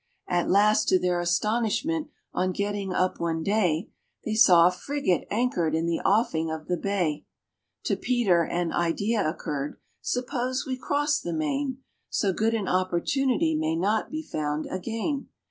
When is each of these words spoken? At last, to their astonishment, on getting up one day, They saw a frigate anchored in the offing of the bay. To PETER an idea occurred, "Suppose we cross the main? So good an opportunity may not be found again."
At 0.27 0.49
last, 0.49 0.87
to 0.87 0.97
their 0.97 1.19
astonishment, 1.19 2.07
on 2.33 2.53
getting 2.53 2.91
up 2.91 3.19
one 3.19 3.43
day, 3.43 3.91
They 4.25 4.33
saw 4.33 4.65
a 4.65 4.71
frigate 4.71 5.27
anchored 5.29 5.75
in 5.75 5.85
the 5.85 5.99
offing 5.99 6.49
of 6.49 6.65
the 6.67 6.75
bay. 6.75 7.27
To 7.83 7.95
PETER 7.95 8.41
an 8.45 8.73
idea 8.73 9.29
occurred, 9.29 9.77
"Suppose 10.01 10.65
we 10.65 10.75
cross 10.75 11.19
the 11.19 11.33
main? 11.33 11.83
So 12.09 12.33
good 12.33 12.55
an 12.55 12.67
opportunity 12.67 13.53
may 13.53 13.75
not 13.75 14.09
be 14.09 14.23
found 14.23 14.65
again." 14.71 15.27